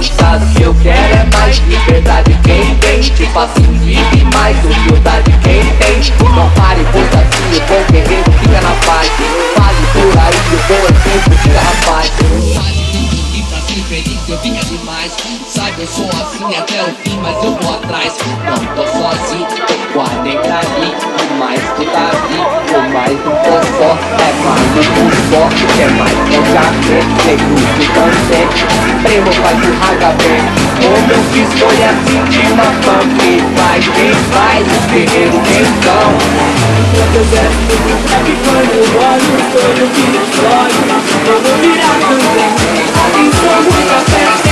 meu 0.00 0.08
estado 0.08 0.46
que 0.54 0.62
eu 0.62 0.74
quero 0.82 1.14
é 1.14 1.36
mais 1.36 1.58
liberdade. 1.58 2.38
Quem 2.42 2.70
entende 2.70 3.10
que 3.10 3.26
facinho 3.26 3.72
vive 3.80 4.24
mais 4.34 4.56
humildade. 4.64 5.30
Quem 5.42 5.62
tem. 5.76 6.00
não 6.34 6.48
pare, 6.50 6.86
pois 6.90 7.06
assim 7.08 7.56
o 7.56 7.66
bom 7.66 7.84
guerreiro 7.92 8.32
fica 8.32 8.60
na 8.62 8.70
paz. 8.86 9.10
Fale 9.54 9.86
por 9.92 10.18
aí, 10.18 10.34
o 10.54 10.68
bom 10.68 10.86
é 10.86 11.10
sempre 11.10 11.36
fica 11.36 11.60
rapaz 11.60 12.79
feliz, 13.90 14.28
eu 14.28 14.38
via 14.38 14.60
demais. 14.60 15.16
Sabe, 15.48 15.82
eu 15.82 15.86
sou 15.88 16.06
assim 16.06 16.44
até 16.56 16.80
o 16.80 16.94
fim, 17.02 17.18
mas 17.20 17.34
eu 17.42 17.56
vou 17.56 17.74
atrás. 17.74 18.14
Não 18.46 18.54
tô 18.76 18.86
sozinho, 18.86 19.48
tô 19.66 19.74
com 19.92 20.00
a 20.00 20.22
nega 20.22 20.58
ali. 20.58 20.94
O 20.94 21.34
mais 21.40 21.60
que 21.74 21.84
tá 21.86 22.06
Davi, 22.06 22.38
o 22.70 22.80
mais 22.94 23.18
do 23.18 23.30
Popó. 23.42 23.98
É 24.14 24.30
mais 24.46 24.68
do 24.70 24.82
Popó, 24.94 25.42
é 25.74 25.88
mais 25.98 26.18
do 26.30 26.38
café. 26.54 26.98
Negro 27.26 27.54
do 27.58 27.84
cansete, 27.90 28.62
primo 29.02 29.32
faz 29.42 29.58
o 29.58 29.72
HB. 29.90 30.22
Como 30.80 31.10
eu 31.10 31.22
fiz 31.32 31.50
foi 31.58 31.78
assim 31.82 32.22
de 32.30 32.40
uma 32.52 32.70
família. 32.86 33.10
faz, 33.56 33.84
quem 33.88 34.14
faz, 34.30 34.66
o 34.66 34.80
guerreiro 34.92 35.36
então. 35.36 36.08
Enquanto 36.80 37.16
eu 37.16 37.24
desço, 37.24 37.74
sabe 38.08 38.32
quando 38.44 38.72
eu 38.72 38.86
olho, 39.02 39.34
sonho 39.50 39.86
que 39.90 40.04
Eu 41.28 41.40
vou 41.42 41.56
virar 41.58 41.98
também. 42.08 42.60
Atenção, 43.00 43.79
Tylko 43.80 44.00
serce 44.10 44.50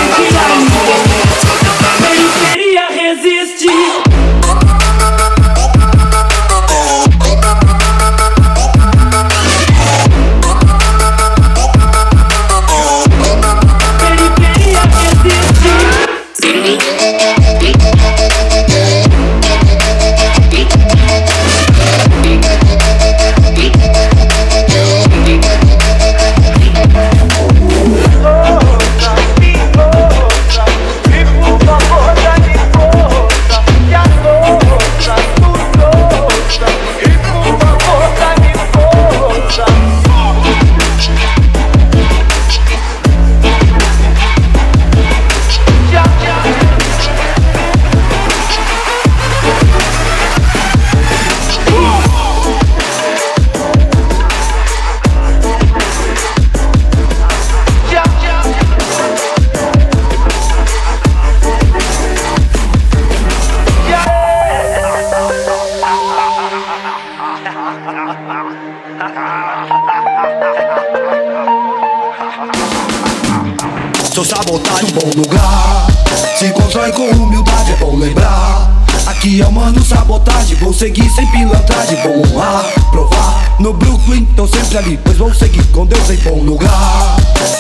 seguir 80.78 81.10
sem 81.10 81.26
pilantragem, 81.26 81.99
vou 82.03 82.19
honrar, 82.19 82.65
provar. 82.93 83.56
No 83.59 83.72
Brooklyn, 83.72 84.25
tô 84.37 84.47
sempre 84.47 84.78
ali, 84.78 85.00
pois 85.03 85.16
vou 85.16 85.34
seguir 85.34 85.65
com 85.72 85.84
Deus 85.84 86.09
em 86.09 86.16
bom 86.19 86.41
lugar. 86.44 87.16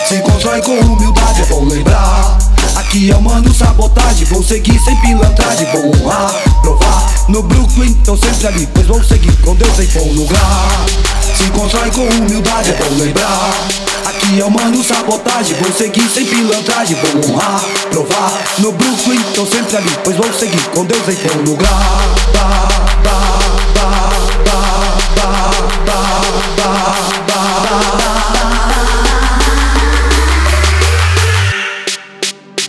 Se 0.08 0.18
constrói 0.20 0.62
com 0.62 0.78
humildade, 0.78 1.42
é 1.42 1.46
bom 1.46 1.64
lembrar. 1.64 2.38
Aqui 2.76 3.10
é 3.10 3.18
mano 3.18 3.52
sabotagem, 3.52 4.24
vou 4.26 4.42
seguir 4.42 4.78
sem 4.78 4.94
pilantragem, 5.00 5.66
vou 5.72 5.86
honrar, 5.86 6.32
provar. 6.62 7.12
No 7.28 7.42
Brooklyn, 7.42 7.92
tô 8.04 8.16
sempre 8.16 8.46
ali, 8.46 8.68
pois 8.72 8.86
vou 8.86 9.02
seguir 9.02 9.36
com 9.38 9.56
Deus 9.56 9.80
em 9.80 9.86
bom 9.98 10.12
lugar. 10.12 10.86
Se 11.36 11.50
constrói 11.50 11.90
com 11.90 12.02
humildade, 12.02 12.70
é 12.70 12.74
bom 12.74 13.02
lembrar 13.02 13.77
Aqui 14.08 14.40
é 14.40 14.44
o 14.44 14.50
mano 14.50 14.82
sabotagem, 14.82 15.54
vou 15.60 15.70
seguir 15.70 16.08
sem 16.08 16.24
pilantragem, 16.24 16.96
vou 16.96 17.30
honrar, 17.30 17.62
provar 17.90 18.42
No 18.58 18.72
Brooklyn, 18.72 19.20
tô 19.34 19.44
sempre 19.44 19.76
ali, 19.76 19.90
pois 20.02 20.16
vou 20.16 20.32
seguir 20.32 20.62
com 20.70 20.82
Deus 20.86 21.06
em 21.08 21.44
bom 21.44 21.50
lugar 21.50 22.17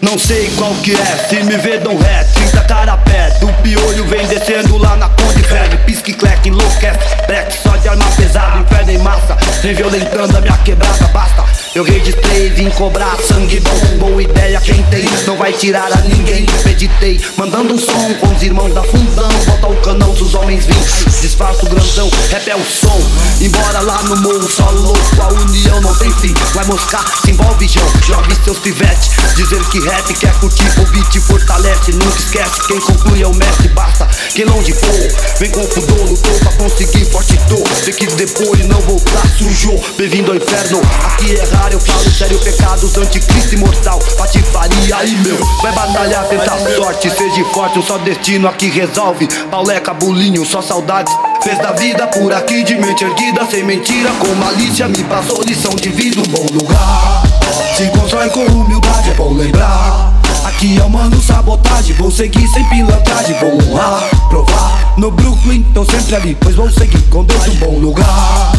não 0.10 0.18
sei 0.18 0.50
qual 0.58 0.74
que 0.76 0.92
é, 0.92 1.28
se 1.30 1.44
me 1.44 1.56
vê 1.58 1.78
dão 1.78 1.96
ré, 1.96 2.24
30 2.34 2.62
carapé 2.62 3.30
Do 3.40 3.48
piolho 3.62 4.06
vem 4.06 4.26
descendo 4.26 4.76
lá 4.78 4.96
na 4.96 5.08
Conde 5.10 5.42
Velho 5.44 5.78
Pisque, 5.86 6.14
cleque, 6.14 6.50
enlouquece, 6.50 7.16
breque 7.28 7.56
Só 7.62 7.78
de 7.78 7.88
arma 7.90 8.06
pesada, 8.16 8.60
inferno 8.60 8.92
em 8.92 8.98
massa. 8.98 9.38
Vem 9.62 9.74
violentando 9.74 10.38
a 10.38 10.42
minha 10.42 10.58
quebrada, 10.58 11.08
basta. 11.08 11.46
Eu 11.76 11.84
registrei, 11.84 12.50
vim 12.50 12.70
cobrar 12.72 13.16
sangue 13.28 13.60
bom. 13.60 13.98
Boa 14.00 14.22
ideia, 14.22 14.60
quem 14.60 14.82
tem 14.84 15.06
não 15.28 15.38
vai 15.38 15.54
tirar 15.54 15.92
a 15.92 16.02
ninguém. 16.02 16.46
Meditei, 16.66 17.22
mandando 17.38 17.74
um 17.74 17.78
som 17.78 18.14
com 18.20 18.28
os 18.34 18.42
irmãos 18.42 18.74
da 18.74 18.84
fundão. 18.84 19.30
Bota 19.46 19.68
o 19.68 19.76
canão 19.78 20.16
se 20.16 20.24
os 20.24 20.34
homens 20.34 20.66
vêm 20.66 20.80
Disfarça 21.22 21.66
o 21.66 21.70
grandão, 21.70 22.10
rap 22.30 22.50
é 22.50 22.56
o 22.56 22.64
som. 22.64 23.02
Embora 23.42 23.82
lá 23.82 24.02
no 24.04 24.18
morro 24.18 24.50
só 24.50 24.70
louco 24.72 25.00
A 25.22 25.28
união 25.28 25.82
não 25.82 25.94
tem 25.96 26.12
fim, 26.14 26.34
vai 26.54 26.66
moscar, 26.66 27.06
se 27.24 27.32
envolve 27.32 27.68
João. 27.68 27.88
Jogue 28.06 28.36
seus 28.44 28.60
pivetes, 28.60 29.12
dizer 29.36 29.64
que 29.66 29.80
rap 29.80 30.09
quer 30.14 30.34
curtir 30.40 30.68
O 30.80 30.86
beat 30.92 31.20
fortalece, 31.20 31.92
nunca 31.92 32.18
esquece. 32.18 32.68
Quem 32.68 32.80
conclui 32.80 33.22
é 33.22 33.28
o 33.28 33.36
mestre, 33.36 33.68
basta 33.70 34.08
Quem 34.34 34.46
longe 34.46 34.74
for, 34.74 35.40
vem 35.40 35.50
com 35.52 35.66
pudor 35.66 36.10
Lutou 36.10 36.34
pra 36.40 36.52
conseguir 36.54 37.06
forte 37.06 37.38
dor. 37.48 37.68
Sei 37.84 37.94
que 37.94 38.08
depois 38.08 38.66
não 38.66 38.80
voltar 38.82 39.28
sujou 39.38 39.84
Bem-vindo 39.98 40.32
ao 40.32 40.38
inferno, 40.38 40.82
aqui 41.06 41.36
é 41.36 41.44
raro 41.56 41.74
eu 41.74 41.80
falo 41.80 42.12
sério, 42.12 42.40
pecados, 42.40 42.98
anticristo 42.98 43.56
imortal. 43.56 44.00
Patifaria 44.18 44.96
aí 44.98 45.16
meu, 45.18 45.38
vai 45.62 45.72
batalhar, 45.72 46.28
tentar 46.28 46.58
sorte. 46.76 47.10
Seja 47.10 47.46
forte, 47.54 47.80
um 47.80 47.84
só 47.84 47.98
destino 47.98 48.48
aqui 48.48 48.70
resolve. 48.70 49.28
Pauleca, 49.50 49.94
bulinho, 49.94 50.46
só 50.46 50.62
saudades. 50.62 51.14
Fez 51.44 51.58
da 51.60 51.72
vida 51.72 52.08
por 52.08 52.34
aqui 52.34 52.64
de 52.64 52.76
mente 52.76 53.06
erguida 53.06 53.48
Sem 53.50 53.64
mentira, 53.64 54.12
com 54.20 54.36
malícia 54.36 54.90
Me 54.90 55.04
passou 55.06 55.42
lição 55.44 55.74
de 55.74 55.88
vida, 55.88 56.20
um 56.20 56.24
bom 56.24 56.46
lugar 56.52 57.29
Se 57.76 57.88
constrói 57.88 58.30
com 58.30 58.46
humildade, 58.46 59.10
é 59.10 59.14
bom 59.14 59.34
lembrar. 59.34 60.20
Aqui 60.46 60.78
é 60.78 60.84
o 60.84 60.90
mano 60.90 61.22
sabotagem 61.22 61.96
Vou 61.96 62.12
seguir 62.12 62.46
sem 62.50 62.64
pilantragem 62.66 63.34
Vou 63.40 63.54
honrar, 63.54 64.10
provar. 64.28 64.94
No 64.98 65.10
Brooklyn, 65.10 65.64
tô 65.74 65.86
sempre 65.86 66.16
ali 66.16 66.38
Pois 66.40 66.56
vou 66.56 66.70
seguir 66.70 67.02
com 67.04 67.24
Deus 67.24 67.48
um 67.48 67.56
bom 67.56 67.80
lugar. 67.80 68.52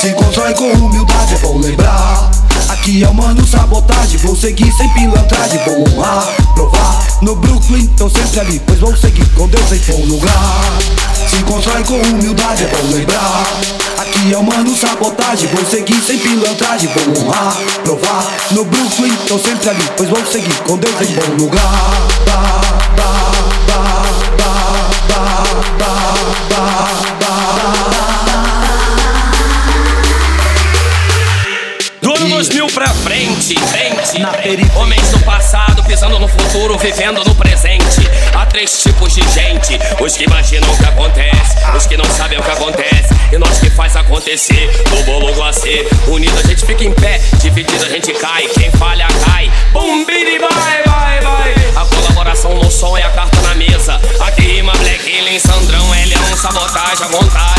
Se 0.00 0.10
constrói 0.12 0.52
com 0.52 0.70
humildade, 0.70 1.34
é 1.34 1.38
bom 1.38 1.58
lembrar. 1.58 2.30
Aqui 2.68 3.02
é 3.02 3.08
o 3.08 3.14
mano 3.14 3.46
sabotagem, 3.46 4.18
vou 4.18 4.36
seguir 4.36 4.70
sem 4.72 4.88
pilantragem 4.90 5.58
Vou 5.64 5.80
honrar, 5.80 6.28
provar. 6.54 7.06
No 7.22 7.34
Brooklyn, 7.36 7.86
tô 7.96 8.10
sempre 8.10 8.40
ali 8.40 8.60
Pois 8.66 8.78
vou 8.78 8.94
seguir 8.94 9.26
com 9.30 9.48
Deus 9.48 9.72
em 9.72 9.78
bom 9.90 10.14
lugar. 10.14 10.78
Se 11.30 11.42
constrói 11.44 11.82
com 11.84 11.94
humildade, 11.94 12.64
é 12.64 12.66
bom 12.66 12.94
lembrar 12.94 13.95
Aqui 14.16 14.32
é 14.32 14.38
o 14.38 14.42
mano 14.42 14.74
sabotagem, 14.74 15.46
vou 15.48 15.64
seguir 15.66 16.00
sem 16.00 16.18
pilantragem 16.18 16.88
Vou 16.88 17.22
honrar, 17.22 17.54
provar 17.84 18.26
no 18.52 18.64
Brooklyn, 18.64 19.14
tô 19.28 19.38
sempre 19.38 19.68
ali 19.68 19.84
Pois 19.94 20.08
vou 20.08 20.24
seguir 20.24 20.56
com 20.62 20.78
Deus 20.78 20.94
em 21.02 21.14
bom 21.14 21.44
lugar 21.44 22.25
Na 34.18 34.32
Homens 34.80 35.10
do 35.10 35.18
passado 35.20 35.84
pisando 35.84 36.18
no 36.18 36.26
futuro, 36.26 36.78
vivendo 36.78 37.22
no 37.22 37.34
presente. 37.34 38.00
Há 38.34 38.46
três 38.46 38.82
tipos 38.82 39.14
de 39.14 39.20
gente: 39.28 39.78
os 40.00 40.16
que 40.16 40.24
imaginam 40.24 40.70
o 40.72 40.76
que 40.76 40.84
acontece, 40.84 41.56
os 41.76 41.86
que 41.86 41.98
não 41.98 42.04
sabem 42.06 42.38
o 42.38 42.42
que 42.42 42.50
acontece, 42.50 43.14
e 43.30 43.36
nós 43.36 43.58
que 43.58 43.68
faz 43.68 43.94
acontecer. 43.94 44.70
Do 44.88 45.02
bolo 45.04 45.34
glacê, 45.34 45.86
unido 46.06 46.38
a 46.38 46.42
gente 46.46 46.64
fica 46.64 46.84
em 46.84 46.92
pé, 46.92 47.20
dividido 47.40 47.84
a 47.84 47.88
gente 47.90 48.12
cai. 48.14 48.46
Quem 48.48 48.70
falha 48.72 49.06
cai. 49.24 49.50
Bum, 49.72 50.06
bidi, 50.06 50.38
vai, 50.38 50.82
vai, 50.84 51.20
vai. 51.20 51.54
A 51.76 51.84
colaboração 51.84 52.54
no 52.54 52.70
som 52.70 52.96
é 52.96 53.02
a 53.02 53.10
carta 53.10 53.40
na 53.42 53.54
mesa. 53.54 54.00
Aqui 54.20 54.42
rima 54.42 54.72
Black 54.72 55.02
Alien, 55.02 55.38
Sandrão, 55.38 55.94
Elião, 55.94 56.36
sabotagem 56.36 57.04
à 57.04 57.08
vontade. 57.08 57.55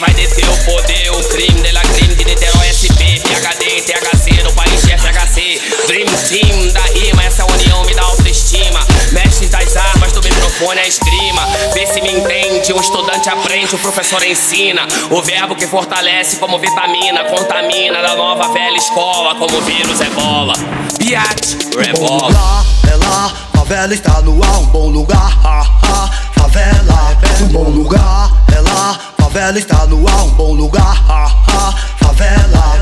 Vai 0.00 0.12
deter 0.12 0.44
o 0.48 0.64
poder, 0.64 1.10
o 1.12 1.28
crime 1.28 1.62
dela 1.62 1.80
crime 1.82 2.16
de 2.16 2.24
Niterói 2.24 2.66
SP, 2.66 3.22
PHD, 3.22 3.82
THC, 3.82 4.42
no 4.42 4.52
país 4.52 4.82
FHC. 4.82 5.62
Dream 5.86 6.06
Team 6.28 6.72
da 6.72 6.80
rima, 6.80 7.22
essa 7.22 7.44
união 7.44 7.84
me 7.84 7.94
dá 7.94 8.02
autoestima. 8.02 8.80
Mestre 9.12 9.46
das 9.46 9.76
armas 9.76 10.10
do 10.10 10.20
microfone 10.20 10.80
é 10.80 10.88
esgrima. 10.88 11.46
Vê 11.72 11.86
se 11.86 12.00
me 12.00 12.10
entende, 12.10 12.72
um 12.72 12.80
estudante 12.80 13.28
aprende, 13.28 13.76
o 13.76 13.78
professor 13.78 14.20
ensina. 14.24 14.84
O 15.10 15.22
verbo 15.22 15.54
que 15.54 15.66
fortalece 15.66 16.38
como 16.38 16.58
vitamina, 16.58 17.24
contamina 17.26 18.02
da 18.02 18.16
nova 18.16 18.52
velha 18.52 18.76
escola, 18.76 19.36
como 19.36 19.60
vírus 19.60 20.00
é 20.00 20.10
bola. 20.10 20.54
Biat, 20.98 21.56
rebola. 21.78 22.66
É 22.90 22.96
lá, 22.96 23.32
favela 23.54 23.94
está 23.94 24.20
no 24.22 24.42
ar, 24.42 24.58
um 24.58 24.66
bom 24.66 24.88
lugar. 24.88 25.38
Ha, 25.44 25.60
ha, 25.84 26.10
favela, 26.34 27.16
um 27.42 27.46
bom 27.46 27.70
lugar. 27.70 28.32
É 28.54 28.60
lá, 28.60 29.13
favela 29.34 29.58
está 29.58 29.84
no 29.86 30.06
ar, 30.06 30.22
um 30.26 30.30
bom 30.30 30.54
lugar. 30.54 31.04
Ha, 31.08 31.26
ha, 31.48 31.72
favela, 31.98 32.73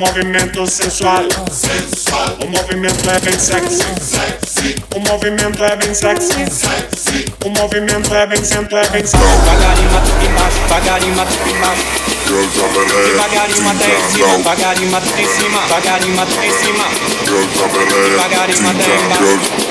movimento 0.00 0.66
sensual. 0.66 1.22
sensual. 1.50 2.38
O 2.42 2.48
movimento 2.48 3.10
é 3.10 3.18
bem 3.20 3.38
sexy. 3.38 3.84
sexy. 4.00 4.76
O 4.94 5.00
movimento 5.00 5.64
é 5.64 5.76
bem 5.76 5.94
sexy. 5.94 6.50
sexy. 6.50 7.24
O 7.44 7.50
movimento 7.50 8.14
é 8.14 8.26
bem 8.26 8.44
sento, 8.44 8.76
é 8.76 8.88
bem 8.88 9.04
sexy. 9.06 9.18
Devagarinho 9.18 9.90
mata 9.92 10.24
embaixo, 10.24 10.58
devagarinho 10.60 11.16
mata 11.16 11.32
embaixo. 11.48 11.84
Devagarinho 13.06 13.62
mata 13.62 13.84
em 13.84 14.10
cima, 14.10 14.36
devagarinho 14.36 14.90
mata 14.90 15.20
em 15.20 15.28
cima, 15.28 15.60
devagarinho 15.62 16.16
mata 16.16 16.46
em 16.46 16.52
cima. 16.52 16.84
Devagarinho 17.24 18.60
embaixo. 18.60 19.22
Embaixo. 19.24 19.69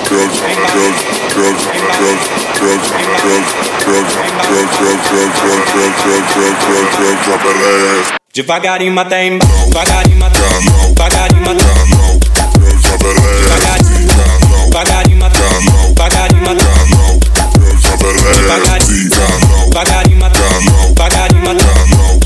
Devagarinho 8.34 8.94
mata 8.94 9.18
embaixo, 9.22 9.70
devagarinho 9.70 10.18
mata, 10.18 10.40
devagarinho 10.96 11.46
mata, 11.46 11.66
devagarinho, 13.50 14.10
devagarinho 14.70 15.18
mata, 15.20 15.44
devagarinho 15.96 16.42
mata, 16.46 16.66
devagarinho, 17.60 18.50
devagarinho 18.50 18.50
mata, 18.50 19.30
devagarinho 19.70 20.18
mata, 20.18 20.40
devagarinho, 20.96 22.19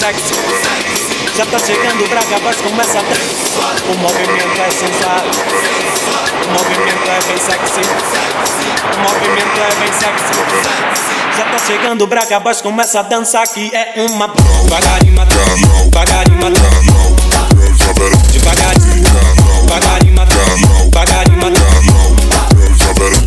sexy 0.00 0.32
Já 1.36 1.44
tá 1.44 1.58
chegando 1.58 2.08
Braga, 2.08 2.38
voz 2.38 2.56
começa 2.56 2.98
a 2.98 3.02
O 3.02 3.98
movimento 3.98 4.60
é 4.60 4.70
sensual 4.70 5.20
O 6.42 6.48
movimento 6.52 7.06
é 7.06 7.20
bem 7.28 7.38
sexy. 7.38 7.82
O 8.94 8.98
movimento 9.02 9.60
é 9.60 9.70
bem 9.78 9.92
sexy. 9.92 10.34
Já 11.36 11.44
tá 11.44 11.58
chegando 11.66 12.06
Braga, 12.06 12.38
voz 12.40 12.62
começa 12.62 13.00
a 13.00 13.02
dançar 13.02 13.46
que 13.48 13.70
é 13.74 14.06
uma 14.10 14.28
Devagarinho, 14.28 15.26
devagarinho, 15.90 16.30
devagarinho, 16.32 16.50
devagarinho, 18.32 19.04
devagarinho 19.66 20.20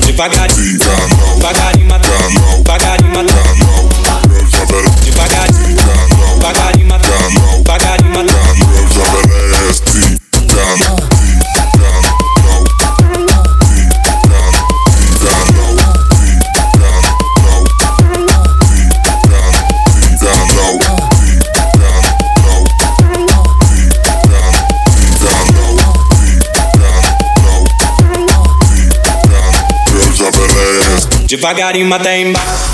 devagarinho, 0.06 0.58
devagarinho, 0.58 0.80
devagarinho, 1.36 2.00
devagarinho, 2.64 3.24
devagarinho. 5.04 6.13
Devagarinho 31.44 31.94
até 31.94 32.22
embaixo. 32.22 32.73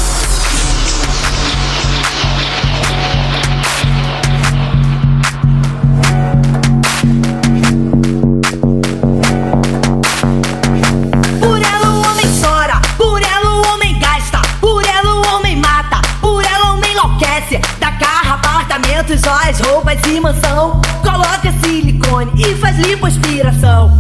Silicone 22.80 22.94
e 22.94 22.98
faz 22.98 23.99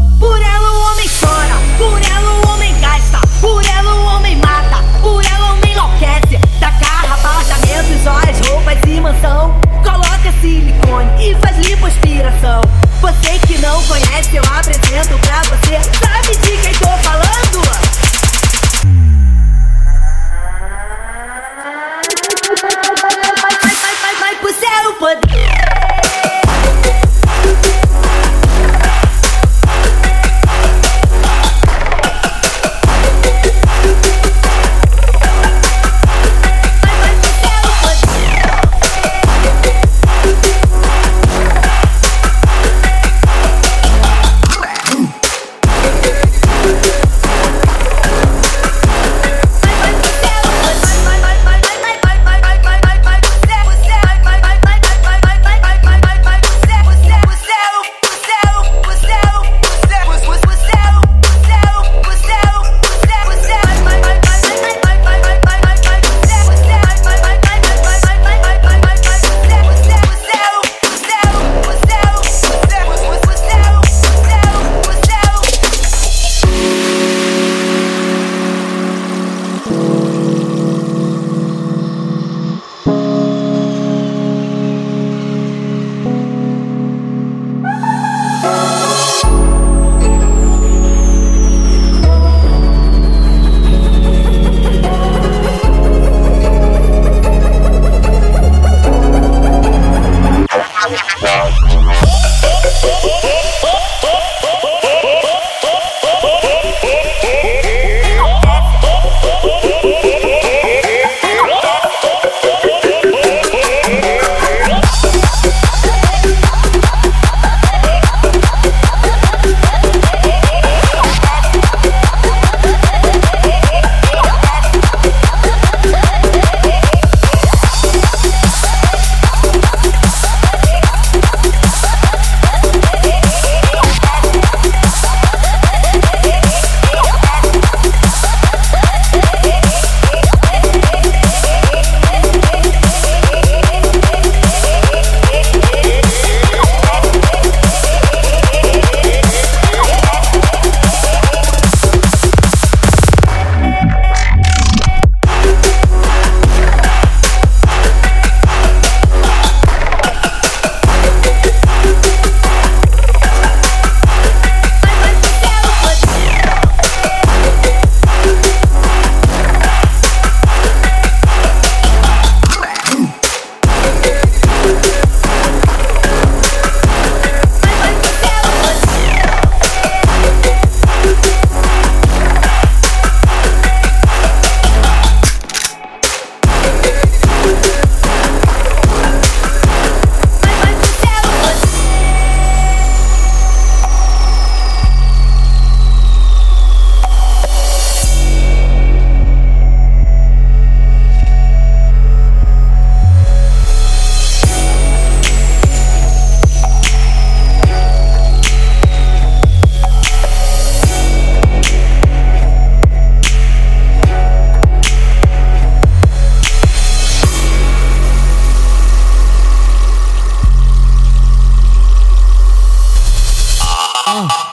Hey! 224.09 224.49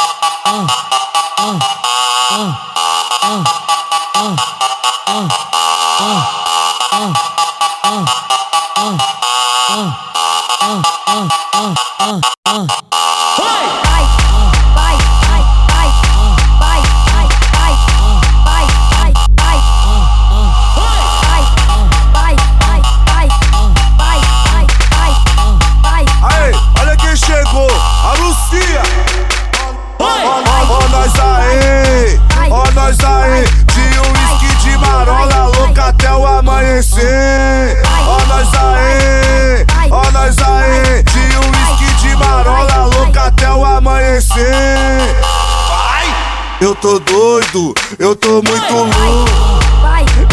Nós 31.06 31.20
aí, 31.20 32.20
ó 32.50 32.64
nós 32.72 32.98
aí. 33.04 33.44
De 33.72 33.98
um 34.00 34.12
whisky 34.12 34.56
de 34.56 34.76
marola 34.78 35.52
louca 35.56 35.84
até 35.86 36.12
o 36.12 36.26
amanhecer. 36.26 37.80
Ó 38.06 38.18
nós 38.26 38.48
aí, 38.54 39.66
ó 39.90 40.10
nós 40.10 40.36
aí. 40.38 41.02
De 41.04 41.36
um 41.36 41.50
whisky 41.50 41.94
de 42.00 42.16
marola 42.16 42.86
louca 42.86 43.26
até 43.26 43.48
o 43.50 43.64
amanhecer. 43.64 44.52
Eu 46.60 46.75
tô 46.75 46.98
doido, 46.98 47.75
eu 47.98 48.16
tô 48.16 48.42
muito 48.42 48.75
louco. 48.75 49.56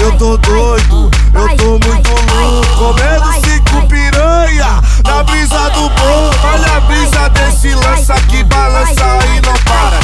Eu 0.01 0.11
tô 0.17 0.37
doido, 0.37 1.11
eu 1.33 1.57
tô 1.57 1.87
muito 1.87 2.09
louco. 2.09 2.77
Comendo 2.77 3.31
cinco 3.45 3.87
piranha 3.87 4.81
na 5.05 5.23
brisa 5.23 5.69
do 5.69 5.89
bom. 5.89 6.31
Olha 6.51 6.77
a 6.77 6.79
brisa 6.81 7.29
desse 7.29 7.75
lança 7.75 8.15
que 8.27 8.43
balança 8.45 9.19
e 9.35 9.41
não. 9.45 9.62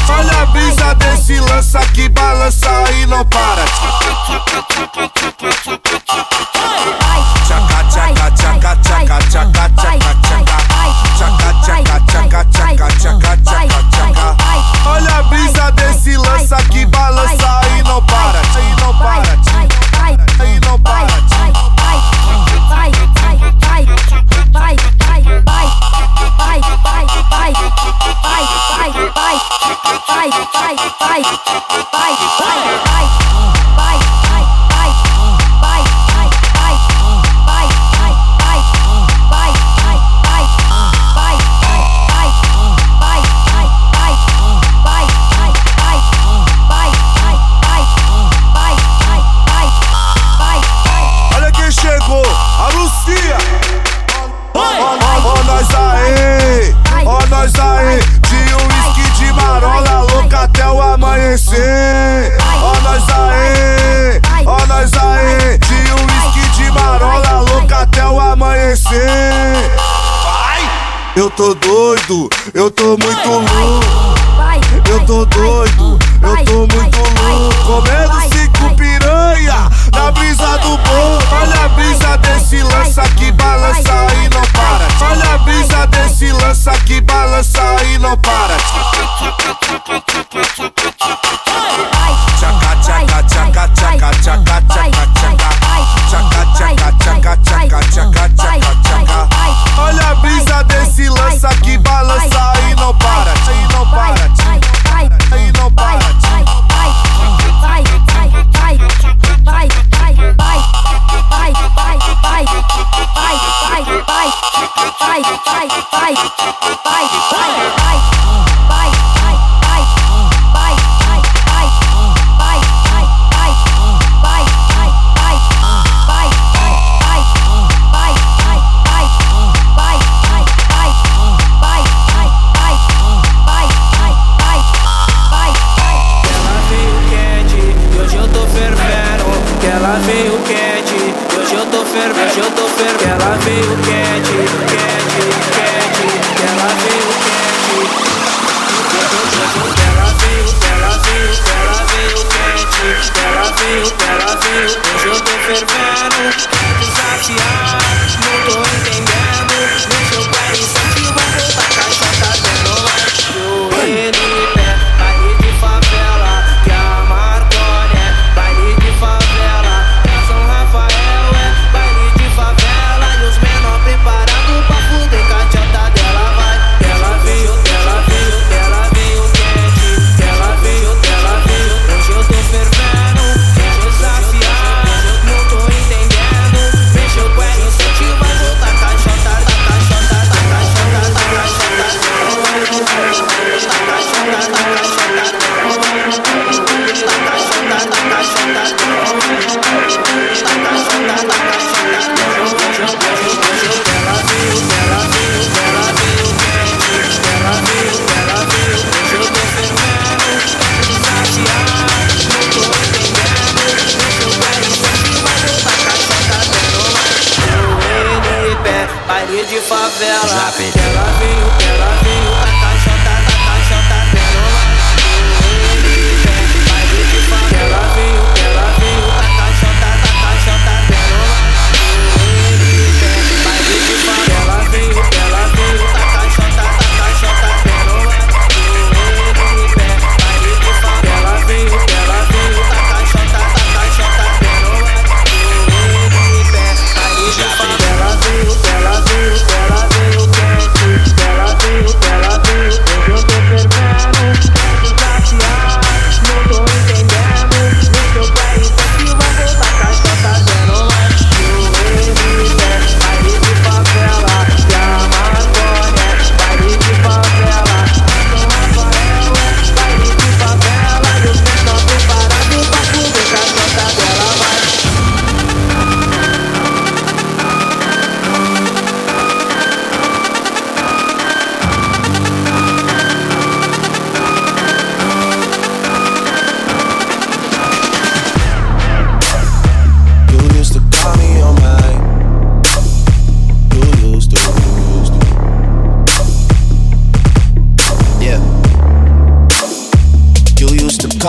Olha 0.09 0.41
a 0.41 0.45
brisa 0.47 0.95
desse 0.95 1.39
lança 1.39 1.79
que 1.93 2.09
balança 2.09 2.69
e 3.01 3.05
não 3.05 3.25
para. 3.25 3.65
Chegou, 51.71 52.23
a 52.59 52.67
Lucia. 52.75 53.37
Ó, 54.53 54.59
ó, 54.59 54.97
ó 55.23 55.43
nós 55.43 55.67
aí, 55.73 56.75
ó 57.05 57.25
nós 57.27 57.53
aí. 57.55 58.18
Amanhecer. 61.29 62.37
Ó 62.61 62.73
nós 62.81 63.03
aí, 63.09 64.21
ó 64.45 64.65
nós 64.65 64.91
aí. 64.93 65.57
De 65.59 65.93
um 65.93 66.05
whisky 66.05 66.49
de 66.57 66.71
marola 66.71 67.41
louca 67.41 67.79
até 67.79 68.05
o 68.05 68.19
amanhecer. 68.19 69.11
Eu 71.15 71.29
tô 71.29 71.53
doido, 71.55 72.29
eu 72.53 72.71
tô 72.71 72.97
muito 72.97 73.29
louco. 73.29 74.19
Eu 74.89 74.99
tô 75.05 75.25
doido, 75.25 75.99
eu 76.21 76.45
tô 76.45 76.75
muito 76.75 76.97
louco. 76.97 77.55
Comendo 77.65 78.21
cinco 78.33 78.75
piranha 78.75 79.69
na 79.93 80.11
brisa 80.11 80.57
do 80.59 80.77
bom. 80.77 81.19
Olha 81.31 81.65
a 81.65 81.69
brisa 81.69 82.17
desse 82.17 82.63
lança 82.63 83.01
que 83.17 83.31
balança 83.33 84.07
e 84.23 84.29
não 84.33 84.41
para. 84.47 84.87
Olha 85.11 85.35
a 85.35 85.37
brisa 85.39 85.87
desse 85.87 86.31
lança 86.31 86.71
que 86.85 87.01
balança 87.01 87.61
e 87.93 87.99
não 87.99 88.17
para. 88.17 88.58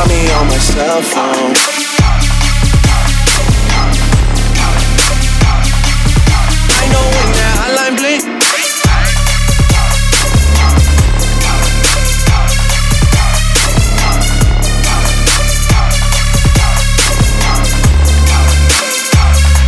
call 0.00 0.08
me 0.08 0.30
on 0.30 0.46
my 0.46 0.56
cell 0.56 1.02
phone. 1.02 1.54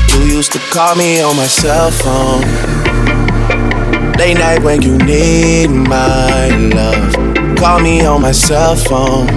You 0.09 0.37
used 0.37 0.53
to 0.53 0.59
call 0.71 0.95
me 0.97 1.21
on 1.21 1.37
my 1.37 1.47
cell 1.47 1.91
phone. 1.91 2.43
Late 4.19 4.39
night 4.39 4.63
when 4.63 4.81
you 4.81 4.97
need 4.99 5.69
my 5.69 6.49
love 6.49 7.32
call 7.63 7.79
me 7.79 8.05
on 8.05 8.21
my 8.21 8.33
cell 8.33 8.75
phone. 8.75 9.29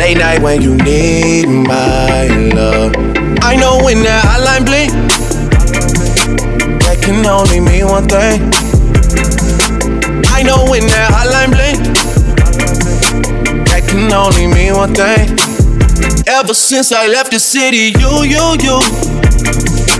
Late 0.00 0.16
night 0.16 0.40
when 0.40 0.62
you 0.62 0.74
need 0.74 1.44
my 1.48 2.28
love. 2.54 2.94
I 3.42 3.56
know 3.56 3.78
when 3.84 4.02
that 4.04 4.24
hotline 4.24 4.64
blink, 4.64 4.90
that 6.80 6.96
can 7.02 7.26
only 7.26 7.60
mean 7.60 7.84
one 7.84 8.08
thing. 8.08 8.40
I 10.32 10.42
know 10.44 10.64
when 10.70 10.86
that 10.86 11.08
hotline 11.12 11.52
blink, 11.52 11.76
that 13.68 13.82
can 13.86 14.10
only 14.10 14.46
mean 14.46 14.76
one 14.76 14.94
thing. 14.94 15.36
Ever 16.26 16.54
since 16.54 16.90
I 16.90 17.06
left 17.06 17.32
the 17.32 17.38
city, 17.38 17.92
you, 18.00 18.24
you, 18.24 18.56
you, 18.64 18.80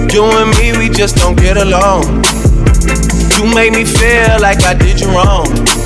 you 0.09 0.25
and 0.41 0.49
me, 0.57 0.73
we 0.79 0.89
just 0.89 1.17
don't 1.17 1.37
get 1.37 1.59
along. 1.59 2.25
You 3.37 3.45
made 3.55 3.75
me 3.75 3.85
feel 3.85 4.41
like 4.41 4.63
I 4.63 4.73
did 4.73 5.01
you 5.01 5.09
wrong. 5.09 5.86